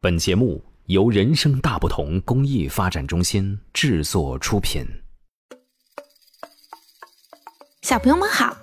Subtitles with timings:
[0.00, 4.86] 本节目由人生大不同公益发展中心制作出品。
[7.82, 8.56] 小朋友们好，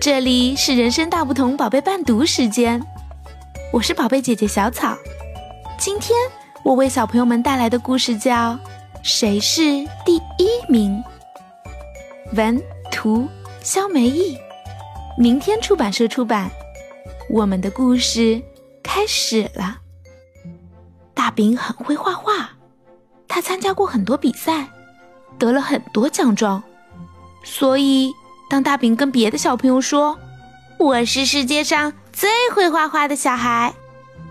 [0.00, 2.82] 这里是人生大不同宝贝伴读时间，
[3.72, 4.98] 我是宝贝姐姐小草。
[5.78, 6.18] 今天
[6.64, 8.54] 我为小朋友们带来的故事叫
[9.04, 9.62] 《谁是
[10.04, 11.00] 第一名》，
[12.36, 12.60] 文
[12.90, 13.28] 图
[13.60, 14.36] 肖梅义，
[15.16, 16.50] 明天出版社出版。
[17.30, 18.42] 我们的故事
[18.82, 19.81] 开始了。
[21.32, 22.50] 饼很会画画，
[23.26, 24.68] 他参加过很多比赛，
[25.38, 26.62] 得了很多奖状。
[27.42, 28.12] 所以，
[28.48, 30.18] 当大饼跟别的小朋友说
[30.78, 33.74] ：“我是世界上最会画画的小孩”，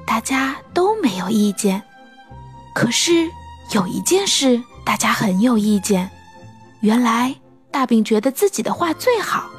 [0.07, 1.81] 大家都没有意见。
[2.73, 3.27] 可是
[3.73, 6.09] 有一件事，大家很有意见。
[6.79, 7.35] 原来，
[7.69, 9.49] 大饼觉得自己的画最好，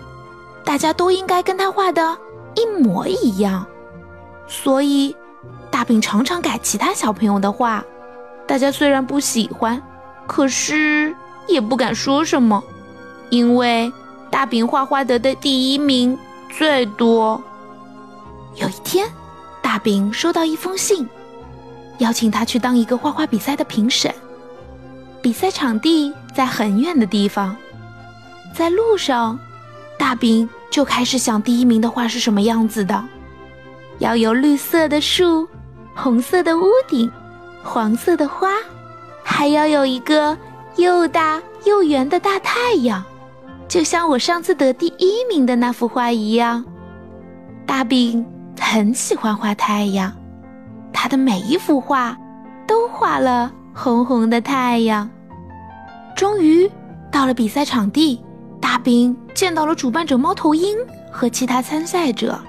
[0.64, 2.16] 大家都应该跟他画的
[2.54, 3.66] 一模一样。
[4.48, 5.14] 所以。
[5.82, 7.84] 大饼常常改其他小朋友的画，
[8.46, 9.82] 大家虽然不喜欢，
[10.28, 11.12] 可是
[11.48, 12.62] 也不敢说什么，
[13.30, 13.92] 因为
[14.30, 16.16] 大饼画画得的第一名
[16.56, 17.42] 最多。
[18.54, 19.08] 有一天，
[19.60, 21.08] 大饼收到一封信，
[21.98, 24.14] 邀请他去当一个画画比赛的评审。
[25.20, 27.56] 比赛场地在很远的地方，
[28.54, 29.36] 在路上，
[29.98, 33.04] 大饼就开始想第一名的画是什么样子的，
[33.98, 35.48] 要有绿色的树。
[35.94, 37.10] 红色的屋顶，
[37.62, 38.48] 黄色的花，
[39.22, 40.36] 还要有一个
[40.76, 43.02] 又大又圆的大太阳，
[43.68, 46.64] 就像我上次得第一名的那幅画一样。
[47.66, 48.24] 大饼
[48.58, 50.12] 很喜欢画太阳，
[50.92, 52.16] 他的每一幅画
[52.66, 55.08] 都画了红红的太阳。
[56.16, 56.70] 终于
[57.10, 58.20] 到了比赛场地，
[58.60, 60.76] 大饼见到了主办者猫头鹰
[61.10, 62.40] 和其他参赛者，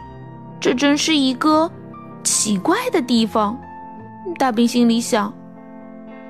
[0.62, 1.70] 这真是一个。
[2.24, 3.60] 奇怪的地方，
[4.38, 5.32] 大饼心里想。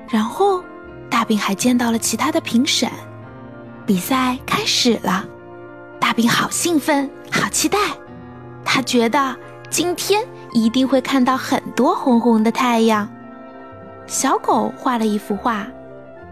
[0.08, 0.62] 然后，
[1.08, 2.90] 大饼还见到了其他的评审。
[3.86, 5.24] 比赛开始了，
[6.00, 7.78] 大饼好兴奋，好期待。
[8.64, 9.36] 他觉得
[9.70, 13.08] 今天一定会看到很多红红的太阳。
[14.06, 15.66] 小狗画了一幅画，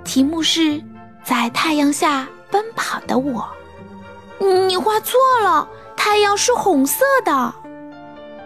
[0.02, 0.82] 题目是
[1.22, 3.46] 在太阳下奔跑的我。
[4.38, 7.54] 你画错了，太阳是红色的。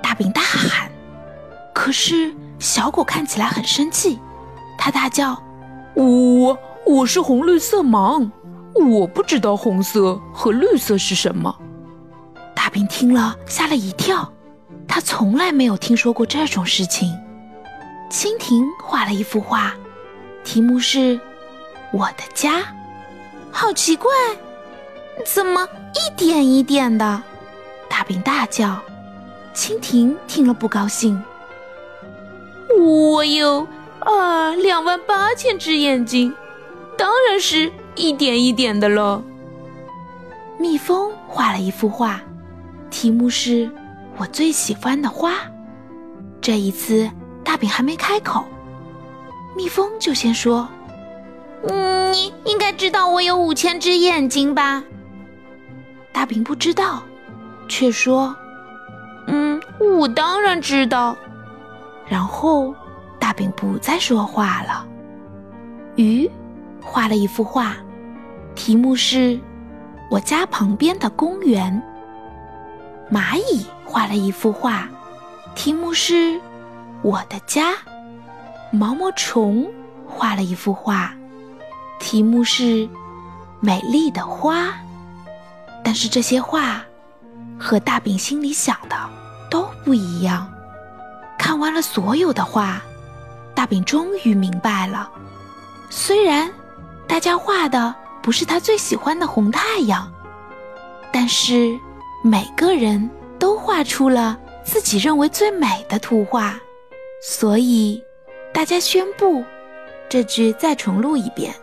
[0.03, 0.91] 大饼大喊。
[1.86, 4.19] 可是小狗看起来很生气，
[4.76, 5.41] 它大叫
[5.94, 8.28] ：“我我是红绿色盲，
[8.74, 11.56] 我不知道红色和绿色是什么。”
[12.56, 14.28] 大兵听了吓了一跳，
[14.88, 17.16] 他从来没有听说过这种事情。
[18.10, 19.72] 蜻蜓画了一幅画，
[20.42, 21.20] 题目是
[21.94, 22.64] “我的家”，
[23.53, 24.10] 好奇怪，
[25.24, 25.64] 怎么
[25.94, 27.22] 一点一点的？
[27.88, 28.76] 大兵大叫。
[29.54, 31.22] 蜻蜓听了不高兴。
[32.78, 33.66] 我有
[34.00, 36.32] 啊两万八千只眼睛，
[36.97, 39.22] 当然是一点一点的了。
[40.59, 42.20] 蜜蜂画了一幅画，
[42.91, 43.70] 题目是
[44.16, 45.34] 我最喜欢的花。
[46.41, 47.10] 这一次
[47.42, 48.44] 大饼还没开口，
[49.56, 50.69] 蜜蜂就先说
[52.12, 54.82] ：“你应该知道我有五千只眼睛吧？”
[56.12, 57.03] 大饼不知道，
[57.69, 58.34] 却说
[59.28, 59.60] ：“嗯，
[59.98, 61.16] 我当然知道。”
[62.09, 62.75] 然后，
[63.19, 64.87] 大饼不再说话了。
[65.97, 66.31] 鱼
[66.83, 67.75] 画了一幅画，
[68.55, 69.39] 题目是
[70.11, 71.83] “我家旁边的公园”。
[73.11, 74.89] 蚂蚁画了一幅画，
[75.55, 76.41] 题目是
[77.03, 77.72] “我的家”。
[78.72, 79.66] 毛毛虫
[80.06, 81.12] 画了一幅画，
[81.99, 82.89] 题目是
[83.59, 84.75] “美丽的花”。
[85.83, 86.84] 但是这些画
[87.59, 88.97] 和大饼心里想的
[89.50, 90.53] 都不一样。
[91.47, 92.83] 看完了所有的画，
[93.55, 95.09] 大饼终于明白了。
[95.89, 96.53] 虽然
[97.07, 100.12] 大家画的不是他最喜欢的红太阳，
[101.12, 101.79] 但是
[102.25, 103.09] 每个人
[103.39, 106.59] 都画出了自己认为最美的图画。
[107.23, 108.03] 所以
[108.53, 109.45] 大家宣布，
[110.09, 111.54] 这句再重录一遍。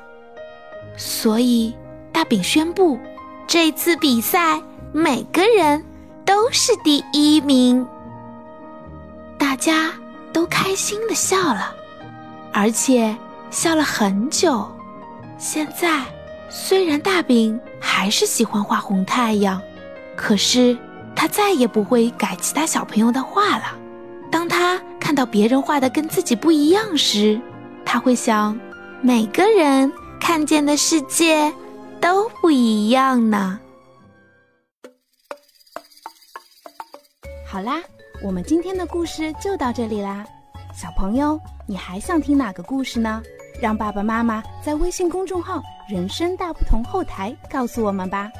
[0.95, 1.75] 所以
[2.09, 2.97] 大饼宣布，
[3.45, 4.62] 这次比赛
[4.94, 5.83] 每个人
[6.24, 7.86] 都是第一名。
[9.53, 9.94] 大家
[10.33, 11.75] 都开心的笑了，
[12.51, 13.15] 而且
[13.51, 14.67] 笑了很久。
[15.38, 16.03] 现在
[16.50, 19.61] 虽然大饼还是喜欢画红太阳，
[20.17, 20.75] 可是
[21.15, 23.77] 他再也不会改其他小朋友的画了。
[24.31, 27.39] 当他看到别人画的跟自己不一样时，
[27.85, 28.59] 他会想：
[29.03, 31.53] 每个人看见的世界
[32.01, 33.59] 都不一样呢。
[37.47, 37.79] 好啦。
[38.23, 40.25] 我们今天的故事就到这里啦，
[40.73, 41.37] 小朋友，
[41.67, 43.21] 你还想听哪个故事呢？
[43.61, 48.31] 让爸爸妈妈在微信公众号“人生大不同”后台告诉我们吧。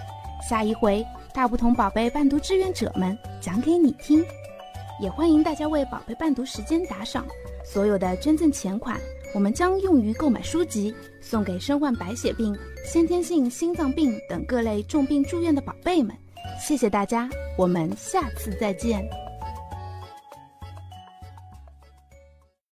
[0.50, 4.24] 下一回，大不同宝贝伴读志愿者们讲给你听。
[5.02, 7.26] 也欢迎大家为宝贝伴读时间打赏，
[7.66, 8.98] 所有的捐赠钱款，
[9.34, 16.16] 我们将用于购买书籍，送给身患白血病、先天性心脏病等各类重病住院的宝贝们。
[16.58, 19.06] 谢谢大家，我们下次再见。